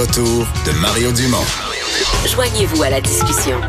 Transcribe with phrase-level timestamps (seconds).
[0.00, 1.44] Retour de Mario Dumont.
[2.26, 3.60] Joignez-vous à la discussion.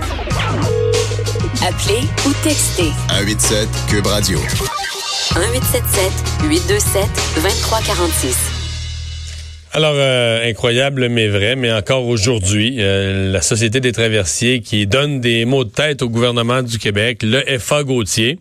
[1.61, 4.39] Appelez ou textez 187 Cube Radio.
[4.39, 6.11] 1877
[6.49, 7.03] 827
[7.35, 8.37] 2346.
[9.73, 15.19] Alors, euh, incroyable mais vrai, mais encore aujourd'hui, euh, la Société des traversiers qui donne
[15.19, 18.39] des mots de tête au gouvernement du Québec, le FA Gauthier.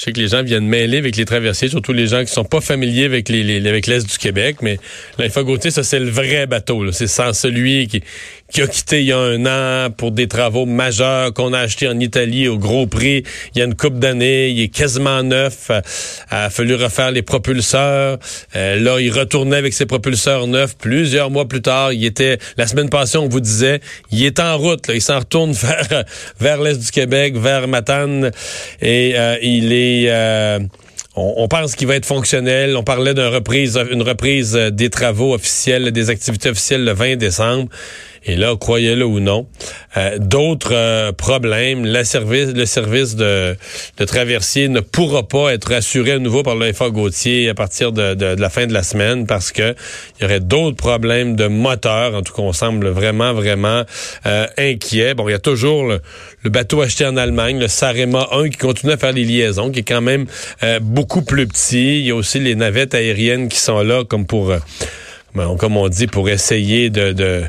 [0.00, 2.46] Je sais que les gens viennent mêler avec les traversiers, surtout les gens qui sont
[2.46, 4.78] pas familiers avec les, avec l'Est du Québec, mais
[5.18, 6.90] Gauthier, ça c'est le vrai bateau.
[6.90, 8.02] C'est sans celui qui,
[8.50, 11.86] qui a quitté il y a un an pour des travaux majeurs qu'on a acheté
[11.86, 14.48] en Italie au gros prix il y a une coupe d'années.
[14.48, 15.66] Il est quasiment neuf.
[15.68, 15.82] Euh,
[16.30, 18.18] a fallu refaire les propulseurs.
[18.56, 21.92] Euh, là, il retournait avec ses propulseurs neufs plusieurs mois plus tard.
[21.92, 23.80] Il était la semaine passée, on vous disait,
[24.12, 24.90] il est en route.
[24.92, 26.04] Il s'en retourne vers
[26.38, 28.30] vers l'est du Québec, vers Matane,
[28.80, 29.89] et euh, il est
[31.16, 32.76] on, on, pense qu'il va être fonctionnel.
[32.76, 37.68] On parlait d'une reprise, reprise des travaux officiels, des activités officielles le 20 décembre.
[38.24, 39.46] Et là, croyez-le ou non,
[39.96, 41.86] euh, d'autres euh, problèmes.
[41.86, 43.56] Le service, le service de,
[43.96, 48.14] de, traversier ne pourra pas être assuré à nouveau par le Gauthier à partir de,
[48.14, 49.74] de, la fin de la semaine parce que
[50.18, 52.14] il y aurait d'autres problèmes de moteur.
[52.14, 53.84] En tout cas, on semble vraiment, vraiment
[54.26, 55.14] euh, inquiet.
[55.14, 56.00] Bon, il y a toujours le,
[56.50, 59.88] bateau acheté en Allemagne, le Sarema 1, qui continue à faire les liaisons, qui est
[59.88, 60.26] quand même
[60.82, 62.00] beaucoup plus petit.
[62.00, 64.60] Il y a aussi les navettes aériennes qui sont là comme pour ben,
[65.58, 67.42] comme on dit, pour essayer de, de,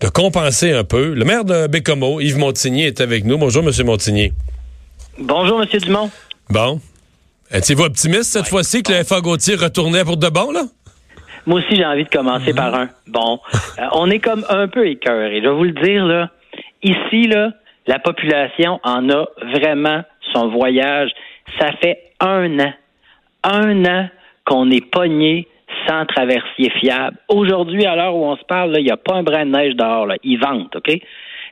[0.00, 1.14] de, compenser un peu.
[1.14, 3.38] Le maire de Bécomo, Yves Montigny, est avec nous.
[3.38, 3.70] Bonjour, M.
[3.86, 4.32] Montigny.
[5.18, 5.68] Bonjour, M.
[5.80, 6.10] Dumont.
[6.50, 6.80] Bon.
[7.50, 10.62] Êtes-vous optimiste cette fois-ci que le FA Gauthier retournait pour de bon, là?
[11.46, 12.88] Moi aussi, j'ai envie de commencer par un.
[13.06, 13.40] Bon.
[13.78, 15.40] Euh, on est comme un peu écœuré.
[15.40, 16.30] Je vais vous le dire, là.
[16.82, 17.52] Ici, là,
[17.86, 19.24] la population en a
[19.54, 20.02] vraiment
[20.32, 21.10] son voyage.
[21.60, 22.72] Ça fait un an.
[23.44, 24.08] Un an
[24.44, 25.46] qu'on est pogné
[25.86, 27.16] sans traversier fiable.
[27.28, 29.74] Aujourd'hui, à l'heure où on se parle, il n'y a pas un brin de neige
[29.74, 30.06] dehors.
[30.06, 30.16] Là.
[30.22, 30.92] Ils ventent, OK?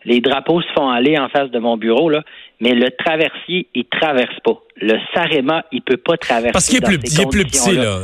[0.04, 2.22] Les drapeaux se font aller en face de mon bureau, là,
[2.60, 4.60] mais le traversier, il traverse pas.
[4.81, 6.53] Le Sarema, il peut pas traverser.
[6.53, 8.03] Parce qu'il est, est plus petit, là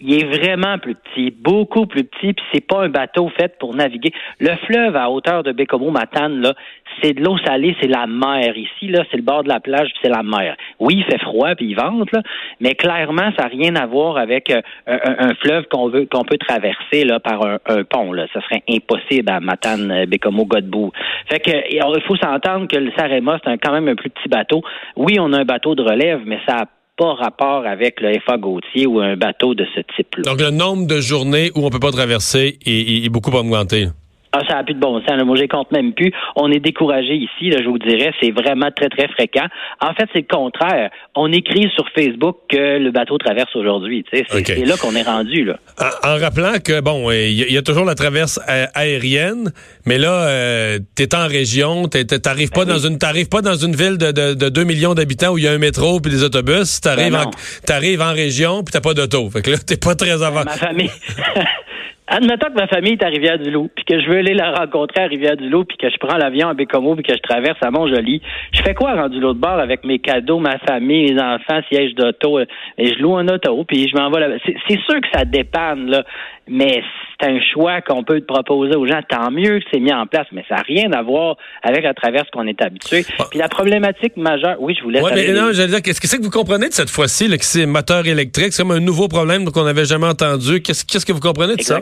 [0.00, 3.74] il est vraiment plus petit, beaucoup plus petit, puis c'est pas un bateau fait pour
[3.74, 4.12] naviguer.
[4.38, 6.54] Le fleuve à hauteur de Bécomo Matane, là,
[7.02, 8.56] c'est de l'eau salée, c'est la mer.
[8.56, 10.56] Ici, là, c'est le bord de la plage, puis c'est la mer.
[10.78, 12.22] Oui, il fait froid, puis il vente, là,
[12.60, 16.38] mais clairement, ça n'a rien à voir avec euh, un, fleuve qu'on veut qu'on peut
[16.38, 18.12] traverser là par un, pont.
[18.12, 20.92] Là, ça serait impossible à Matane, euh, Bécomo, Godbout.
[21.28, 24.62] Fait que il faut s'entendre que le Sarema, c'est quand même un plus petit bateau.
[24.96, 26.64] Oui, on a un bateau de relève, mais ça a
[27.00, 30.22] pas rapport avec le FA Gautier ou un bateau de ce type-là.
[30.22, 33.86] Donc, le nombre de journées où on peut pas traverser est, est beaucoup augmenté.
[34.32, 35.22] Ah, ça n'a plus de bon sens.
[35.24, 36.12] Moi, je compte même plus.
[36.36, 38.12] On est découragé ici, là, je vous dirais.
[38.22, 39.46] C'est vraiment très, très fréquent.
[39.80, 40.90] En fait, c'est le contraire.
[41.16, 44.04] On écrit sur Facebook que le bateau traverse aujourd'hui.
[44.12, 45.44] C'est là qu'on est rendu.
[45.44, 45.58] Là.
[46.04, 48.38] En, rappelant que, bon, il y, a toujours la traverse
[48.74, 49.52] aérienne,
[49.84, 53.56] mais là, euh, tu es en région, tu n'arrives pas, ben dans une, pas dans
[53.56, 56.22] une ville de, de, 2 millions d'habitants où il y a un métro puis des
[56.22, 56.80] autobus.
[56.80, 59.28] Tu arrives, ben en, en région puis tu pas d'auto.
[59.30, 60.44] Fait que là, tu pas très avant.
[60.44, 60.90] Ma famille.
[62.12, 65.06] Admettons que ma famille est à Rivière-du-Loup, puis que je veux aller la rencontrer à
[65.06, 68.20] Rivière-du-Loup, puis que je prends l'avion à Bécomo, puis que je traverse à Mont-Joli.
[68.52, 72.40] Je fais quoi rendu l'autre bord avec mes cadeaux, ma famille, mes enfants, siège d'auto,
[72.40, 72.46] et
[72.78, 76.02] je loue un auto, puis je m'en vais là C'est sûr que ça dépanne, là,
[76.48, 76.82] mais
[77.20, 79.00] c'est un choix qu'on peut proposer aux gens.
[79.08, 81.94] Tant mieux que c'est mis en place, mais ça n'a rien à voir avec la
[81.94, 83.04] traverse qu'on est habitué.
[83.18, 83.24] Ah.
[83.30, 85.02] Puis la problématique majeure, oui, je vous laisse.
[85.02, 87.44] Oui, mais non, j'allais dire, qu'est-ce que c'est que vous comprenez de cette fois-ci, que
[87.44, 90.60] c'est moteur électrique, c'est comme un nouveau problème qu'on n'avait jamais entendu.
[90.62, 91.80] Qu'est-ce que vous comprenez de ça?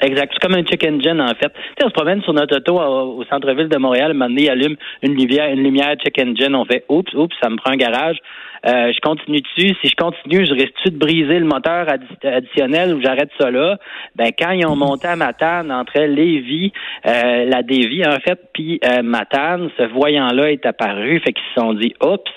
[0.00, 0.32] Exact.
[0.32, 1.52] C'est comme un check engine, en fait.
[1.76, 5.14] Tu on se promène sur notre auto au, centre-ville de Montréal, un il allume une
[5.14, 8.18] lumière, une lumière check engine, on fait oups, oups, ça me prend un garage.
[8.66, 9.76] Euh, je continue dessus.
[9.82, 11.86] Si je continue, je risque-tu de briser le moteur
[12.24, 13.78] additionnel ou j'arrête ça là?
[14.16, 16.72] Ben, quand ils ont monté à Matane, entre Lévis,
[17.06, 21.60] euh, la Dévie, en fait, puis euh, Matane, ce voyant-là est apparu, fait qu'ils se
[21.60, 22.30] sont dit, oups,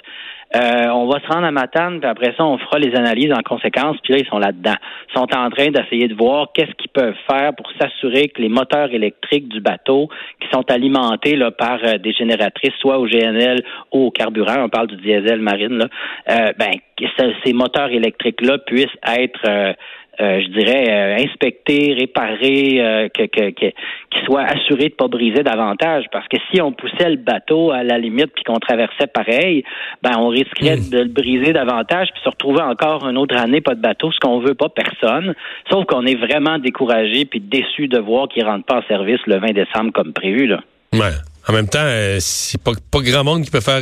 [0.56, 3.42] euh, on va se rendre à Matane, puis après ça, on fera les analyses en
[3.42, 3.98] conséquence.
[4.04, 4.76] Puis là, ils sont là-dedans.
[5.10, 8.50] Ils sont en train d'essayer de voir qu'est-ce qu'ils peuvent faire pour s'assurer que les
[8.50, 10.10] moteurs électriques du bateau,
[10.42, 13.64] qui sont alimentés là, par euh, des génératrices, soit au GNL
[13.94, 15.88] ou au carburant, on parle du diesel marine, là,
[16.30, 17.06] euh, ben, que
[17.46, 19.76] ces moteurs électriques-là puissent être
[20.22, 26.06] je dirais, inspecté, réparé, que, que, qu'il soit assuré de pas briser davantage.
[26.12, 29.64] Parce que si on poussait le bateau à la limite puis qu'on traversait pareil,
[30.02, 30.90] ben on risquerait hmm.
[30.90, 34.20] de le briser davantage puis se retrouver encore une autre année pas de bateau, ce
[34.20, 35.34] qu'on veut pas personne.
[35.70, 39.40] Sauf qu'on est vraiment découragé puis déçu de voir qu'il rentre pas en service le
[39.40, 40.62] 20 décembre comme prévu là.
[40.94, 41.12] Ouais.
[41.48, 43.82] En même temps, euh, c'est pas, pas grand monde qui peut faire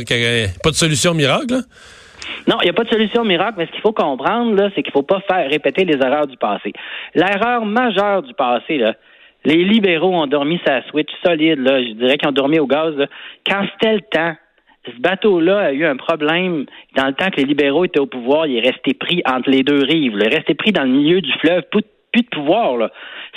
[0.62, 1.62] pas de solution miracle.
[2.48, 4.82] Non, il n'y a pas de solution miracle, mais ce qu'il faut comprendre, là, c'est
[4.82, 6.72] qu'il ne faut pas faire répéter les erreurs du passé.
[7.14, 8.94] L'erreur majeure du passé, là,
[9.44, 12.94] les libéraux ont dormi sa switch solide, là, je dirais qu'ils ont dormi au gaz.
[13.46, 14.34] Quand c'était le temps,
[14.86, 16.66] ce bateau-là a eu un problème.
[16.96, 19.62] Dans le temps que les libéraux étaient au pouvoir, il est resté pris entre les
[19.62, 20.14] deux rives.
[20.14, 22.76] Il est resté pris dans le milieu du fleuve, plus, de pouvoir.
[22.76, 22.90] Là.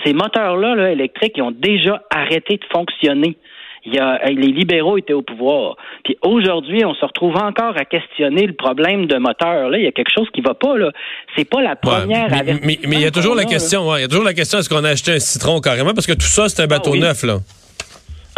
[0.04, 3.38] Ces moteurs-là là, électriques, ils ont déjà arrêté de fonctionner
[3.86, 5.76] il y a, les libéraux étaient au pouvoir.
[6.04, 9.70] Puis aujourd'hui, on se retrouve encore à questionner le problème de moteur.
[9.70, 10.78] Là, il y a quelque chose qui va pas.
[10.78, 10.92] Là,
[11.36, 12.30] c'est pas la première.
[12.46, 13.96] mais, mais, il y a toujours la question.
[13.98, 15.94] il y a toujours la question est-ce qu'on a acheté un citron carrément?
[15.94, 17.40] Parce que tout ça c'est un bateau ah neuf là.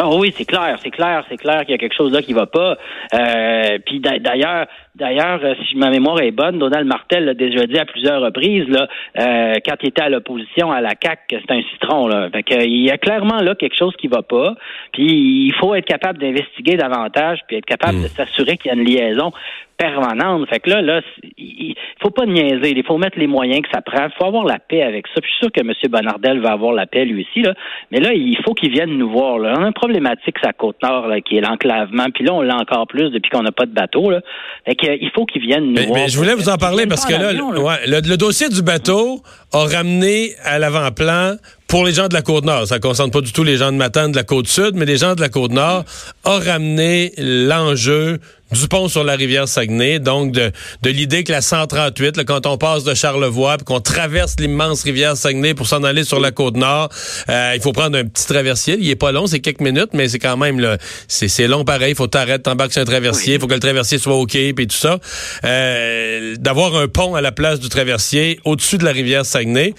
[0.03, 2.33] Oh oui, c'est clair, c'est clair, c'est clair qu'il y a quelque chose là qui
[2.33, 2.77] va pas.
[3.13, 7.77] Euh, puis d'ailleurs, d'ailleurs, euh, si ma mémoire est bonne, Donald Martel l'a déjà dit
[7.77, 8.87] à plusieurs reprises là,
[9.19, 12.29] euh, quand il était à l'opposition à la CAC, que c'est un citron là.
[12.31, 14.55] Fait que, il y a clairement là quelque chose qui va pas.
[14.93, 18.15] Puis il faut être capable d'investiguer davantage, puis être capable de hmm.
[18.15, 19.31] s'assurer qu'il y a une liaison
[19.77, 20.47] permanente.
[20.49, 21.01] Fait que là, là,
[21.37, 22.71] il faut pas niaiser.
[22.75, 24.05] Il faut mettre les moyens que ça prend.
[24.05, 25.21] Il faut avoir la paix avec ça.
[25.21, 25.73] Puis je suis sûr que M.
[25.89, 27.41] Bonardel va avoir la paix lui aussi.
[27.41, 27.53] Là.
[27.91, 29.37] Mais là, il faut qu'il vienne nous voir.
[29.39, 29.53] Là.
[29.57, 32.05] On a une problématique sa Côte-Nord qui est l'enclavement.
[32.13, 34.09] Puis là, on l'a encore plus depuis qu'on n'a pas de bateau.
[34.09, 34.21] Là.
[34.65, 35.93] Fait que, il faut qu'il vienne nous voir.
[35.93, 39.21] Mais je voulais vous en parler parce que là, le, dossier du bateau
[39.53, 41.35] a ramené à l'avant-plan
[41.67, 43.77] pour les gens de la Côte-Nord, ça ne concerne pas du tout les gens de
[43.77, 45.83] Matane de la Côte-Sud, mais les gens de la Côte-Nord,
[46.23, 48.19] a ramené l'enjeu
[48.51, 50.51] du pont sur la rivière Saguenay, donc de,
[50.83, 54.83] de l'idée que la 138, là, quand on passe de Charlevoix, puis qu'on traverse l'immense
[54.83, 56.89] rivière Saguenay pour s'en aller sur la côte nord,
[57.29, 58.77] euh, il faut prendre un petit traversier.
[58.79, 60.77] Il est pas long, c'est quelques minutes, mais c'est quand même là,
[61.07, 61.91] c'est long pareil.
[61.91, 64.67] Il faut t'arrêter, t'embarques sur un traversier, il faut que le traversier soit ok, puis
[64.67, 64.99] tout ça.
[65.43, 69.73] Euh, D'avoir un pont à la place du traversier au-dessus de la rivière Saguenay.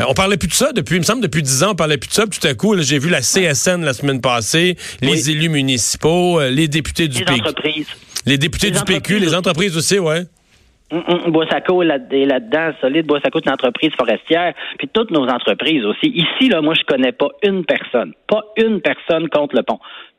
[0.00, 1.98] Euh, on parlait plus de ça depuis, il me semble, depuis dix ans, on parlait
[1.98, 2.24] plus de ça.
[2.26, 6.68] tout à coup, j'ai vu la CSN la semaine passée, les élus municipaux, euh, les
[6.68, 7.24] députés du
[8.26, 10.22] les députés du PQ, les entreprises aussi, ouais.
[10.92, 13.06] Hum, hum, Boissaco est là-dedans, solide.
[13.06, 14.52] Boissaco, c'est une entreprise forestière.
[14.78, 16.08] Puis toutes nos entreprises aussi.
[16.08, 18.12] Ici, là, moi, je connais pas une personne.
[18.28, 19.78] Pas une personne contre le pont.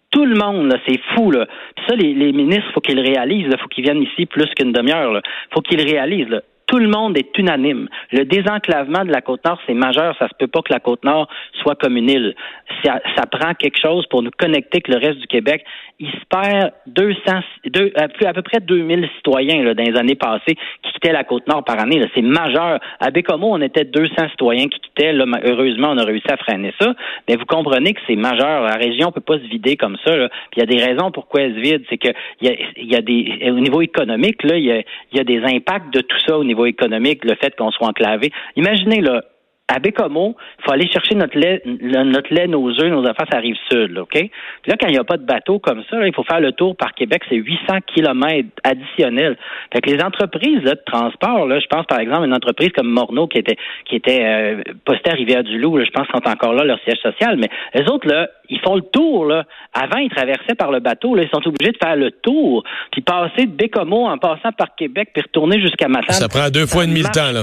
[0.10, 1.46] Tout le monde, là, c'est fou, là.
[1.76, 3.48] Puis ça, les, les ministres, faut qu'ils réalisent.
[3.52, 5.22] Il faut qu'ils viennent ici plus qu'une demi-heure.
[5.54, 6.30] Faut qu'ils réalisent.
[6.30, 6.42] Là
[6.74, 7.88] tout le monde est unanime.
[8.12, 10.16] Le désenclavement de la côte nord, c'est majeur.
[10.18, 11.30] Ça se peut pas que la côte nord
[11.62, 12.36] soit comme une île.
[12.84, 15.64] Ça, ça prend quelque chose pour nous connecter avec le reste du Québec.
[16.00, 17.20] Il se perd 200,
[17.66, 21.48] deux, à peu près 2000 citoyens là, dans les années passées qui quittaient la côte
[21.48, 22.02] nord par année.
[22.16, 22.80] C'est majeur.
[23.00, 25.14] À Bécomo, on était 200 citoyens qui quittaient.
[25.14, 26.96] Là, heureusement, on a réussi à freiner ça.
[27.30, 28.64] Mais vous comprenez que c'est majeur.
[28.64, 30.12] La région peut pas se vider comme ça.
[30.52, 31.84] Puis il y a des raisons pourquoi elle se vide.
[31.92, 32.10] C'est que
[32.42, 34.82] il y a, y a, des au niveau économique là, il y a,
[35.14, 38.32] y a des impacts de tout ça au niveau économique, le fait qu'on soit enclavé.
[38.56, 39.24] Imaginez, là,
[39.70, 43.38] à Bécomo, il faut aller chercher notre lait, notre lait, nos œufs, nos affaires, ça
[43.38, 44.12] arrive sud, OK?
[44.12, 44.32] Puis
[44.68, 46.76] là, quand il n'y a pas de bateau comme ça, il faut faire le tour
[46.76, 49.38] par Québec, c'est 800 kilomètres additionnels.
[49.72, 52.90] Fait que les entreprises de transport, là, je pense par exemple à une entreprise comme
[52.90, 53.56] Morneau qui était
[53.86, 57.50] qui était euh, postée à Rivière-du-Loup, je pense sont encore là, leur siège social, mais
[57.74, 59.46] les autres, là, ils font le tour, là.
[59.74, 63.02] Avant, ils traversaient par le bateau, là, ils sont obligés de faire le tour, puis
[63.02, 66.16] passer de Bécomo en passant par Québec, puis retourner jusqu'à Matane.
[66.16, 67.42] Ça prend deux fois et demi le temps, là.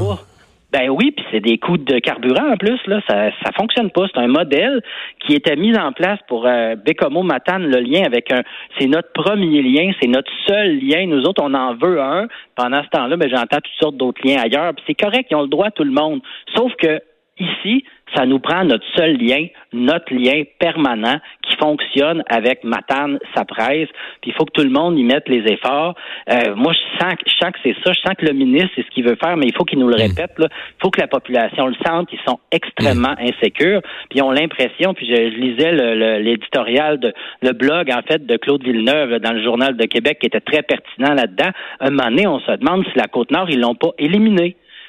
[0.73, 4.07] Ben oui, puis c'est des coûts de carburant en plus là, ça ça fonctionne pas.
[4.13, 4.83] C'est un modèle
[5.19, 8.43] qui était mis en place pour euh, Bécomo Matane le lien avec un
[8.79, 11.07] c'est notre premier lien, c'est notre seul lien.
[11.07, 12.29] Nous autres on en veut un.
[12.55, 14.73] Pendant ce temps-là, ben j'entends toutes sortes d'autres liens ailleurs.
[14.87, 16.21] C'est correct, ils ont le droit tout le monde.
[16.55, 17.01] Sauf que
[17.41, 23.45] ici, ça nous prend notre seul lien, notre lien permanent qui fonctionne avec Matane, sa
[23.45, 23.89] presse.
[24.21, 25.95] Puis il faut que tout le monde y mette les efforts.
[26.29, 27.93] Euh, moi, je sens, je sens que c'est ça.
[27.93, 29.89] Je sens que le ministre, c'est ce qu'il veut faire, mais il faut qu'il nous
[29.89, 30.09] le mm.
[30.09, 30.33] répète.
[30.39, 32.09] Il faut que la population le sente.
[32.13, 33.29] Ils sont extrêmement mm.
[33.29, 33.83] insécures.
[34.09, 35.73] Puis ils ont l'impression, puis je, lisais
[36.21, 40.27] l'éditorial, de, le blog, en fait, de Claude Villeneuve dans le Journal de Québec qui
[40.27, 41.51] était très pertinent là-dedans.
[41.81, 43.93] Un moment donné, on se demande si la Côte-Nord, ils l'ont pas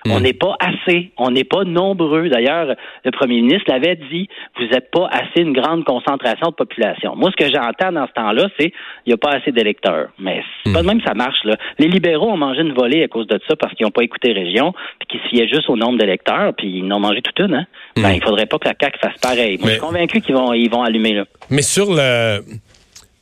[0.06, 0.16] éliminée.
[0.16, 0.24] On hmm.
[0.24, 2.30] n'est pas assez, on n'est pas nombreux.
[2.30, 4.28] D'ailleurs, le premier ministre l'avait dit,
[4.58, 7.16] vous n'êtes pas assez une grande concentration de population.
[7.16, 8.74] Moi, ce que j'entends dans ce temps-là, c'est
[9.06, 10.10] il n'y a pas assez d'électeurs.
[10.20, 10.88] Mais c'est pas de hmm.
[10.88, 11.44] même que ça marche.
[11.44, 11.56] Là.
[11.80, 14.32] Les libéraux ont mangé une volée à cause de ça parce qu'ils n'ont pas écouté
[14.32, 17.56] région, puis qu'ils se fiaient juste au nombre d'électeurs, puis ils n'ont mangé toute une.
[17.56, 17.66] Hein?
[17.96, 18.16] Ben, hmm.
[18.16, 19.58] il faudrait pas que la CAQ fasse pareil.
[19.60, 21.26] Moi, je suis convaincu qu'ils vont, ils vont allumer là.
[21.50, 22.42] Mais sur le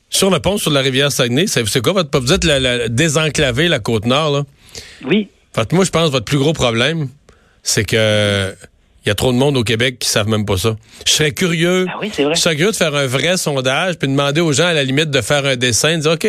[0.09, 3.79] sur le pont sur la rivière Saguenay, c'est quoi votre vous êtes la, la, la
[3.79, 4.43] côte nord là?
[5.05, 5.27] Oui
[5.71, 7.09] moi, je pense que votre plus gros problème,
[7.63, 8.53] c'est que
[9.05, 10.75] il y a trop de monde au Québec qui savent même pas ça.
[11.07, 11.85] Je serais curieux.
[11.89, 12.35] Ah oui, c'est vrai.
[12.35, 15.09] Je serais curieux de faire un vrai sondage puis demander aux gens à la limite
[15.09, 16.27] de faire un dessin, de dire OK,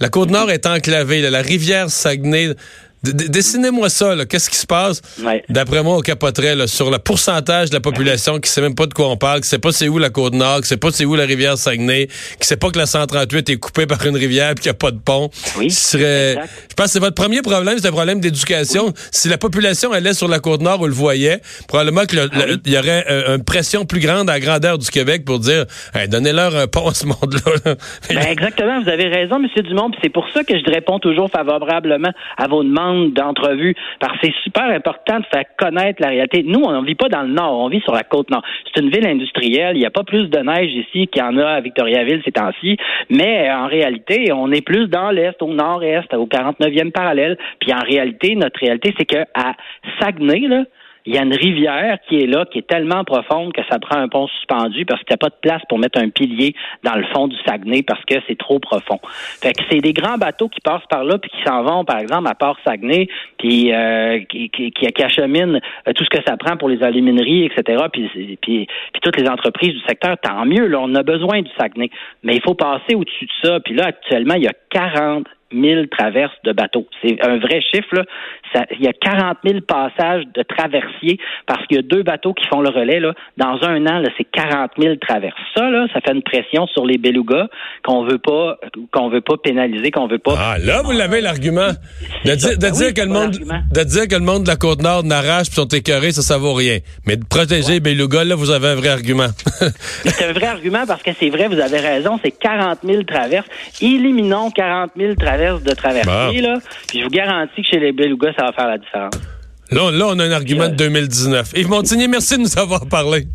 [0.00, 2.54] la côte nord est enclavée, là, la rivière Saguenay
[3.02, 5.00] Dessinez-moi ça, qu'est-ce qui se passe?
[5.22, 5.44] Ouais.
[5.48, 8.86] D'après moi, on capoterait là, sur le pourcentage de la population qui sait même pas
[8.86, 11.04] de quoi on parle, qui sait pas c'est où la Côte-Nord, qui sait pas c'est
[11.04, 12.08] où la rivière Saguenay,
[12.40, 14.78] qui sait pas que la 138 est coupée par une rivière puis qu'il n'y a
[14.78, 15.30] pas de pont.
[15.58, 16.34] Oui, serait-.
[16.70, 18.92] Je pense que c'est votre premier problème, c'est un problème d'éducation.
[19.12, 22.26] Si la population allait sur la Côte-Nord, on le voyait, probablement qu'il Ah
[22.66, 26.08] y aurait euh, une pression plus grande à la grandeur du Québec pour dire Hey,
[26.08, 27.52] donnez-leur un pont à ce monde-là.
[27.64, 27.74] là.
[28.10, 29.62] Ben, exactement, vous avez raison, M.
[29.62, 29.90] Dumont.
[30.02, 34.34] C'est pour ça que je réponds toujours favorablement à vos demandes d'entrevue, parce que c'est
[34.42, 36.42] super important de faire connaître la réalité.
[36.44, 38.42] Nous, on ne vit pas dans le Nord, on vit sur la côte Nord.
[38.64, 41.36] C'est une ville industrielle, il n'y a pas plus de neige ici qu'il y en
[41.38, 42.76] a à Victoriaville ces temps-ci,
[43.10, 47.36] mais euh, en réalité, on est plus dans l'Est, au Nord-Est, au 49e parallèle.
[47.60, 49.54] Puis en réalité, notre réalité, c'est que à
[50.00, 50.64] Saguenay, là,
[51.08, 53.96] il y a une rivière qui est là, qui est tellement profonde que ça prend
[53.96, 56.96] un pont suspendu parce qu'il n'y a pas de place pour mettre un pilier dans
[56.96, 59.00] le fond du Saguenay parce que c'est trop profond.
[59.40, 61.98] Fait que c'est des grands bateaux qui passent par là puis qui s'en vont, par
[61.98, 66.58] exemple, à Port-Saguenay, puis euh, qui, qui, qui, acheminent euh, tout ce que ça prend
[66.58, 70.18] pour les alumineries, etc., puis, puis, puis toutes les entreprises du secteur.
[70.18, 71.88] Tant mieux, là, on a besoin du Saguenay.
[72.22, 73.60] Mais il faut passer au-dessus de ça.
[73.60, 76.86] Puis là, actuellement, il y a 40 000 traverses de bateaux.
[77.02, 77.94] C'est un vrai chiffre.
[77.94, 78.04] Là.
[78.52, 82.34] Ça, il y a 40 000 passages de traversiers parce qu'il y a deux bateaux
[82.34, 83.00] qui font le relais.
[83.00, 83.14] Là.
[83.36, 85.36] Dans un an, c'est 40 000 traverses.
[85.56, 87.48] Ça, là, ça fait une pression sur les belugas
[87.84, 88.58] qu'on veut pas,
[88.92, 90.34] qu'on veut pas pénaliser, qu'on veut pas.
[90.38, 91.70] Ah, là, vous l'avez l'argument.
[92.24, 95.04] De, Ben dire oui, que le monde, de dire que le monde de la Côte-Nord
[95.04, 96.78] n'arrache puis sont écœurés, ça, ça vaut rien.
[97.06, 99.28] Mais de protéger les belugas, là, vous avez un vrai argument.
[100.04, 103.46] C'est un vrai argument parce que c'est vrai, vous avez raison, c'est 40 000 traverses.
[103.80, 106.58] Éliminons 40 000 traverses de traversiers, là.
[106.88, 109.14] Puis je vous garantis que chez les belugas, ça va faire la différence.
[109.70, 111.52] là, on- là, on a un argument de 2019.
[111.56, 113.26] Yves Montigny, merci de nous avoir parlé.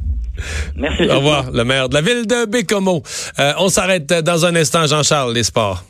[0.76, 1.04] Merci.
[1.10, 3.04] Au revoir, le maire de la ville de Bécomo.
[3.40, 5.84] Euh, on s'arrête dans un instant, Jean-Charles, les sports.